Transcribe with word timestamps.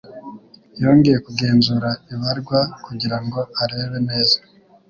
Yongeye 0.81 1.17
kugenzura 1.25 1.89
ibarwa 2.13 2.59
kugirango 2.85 3.39
arebe 3.63 3.97
neza. 4.09 4.37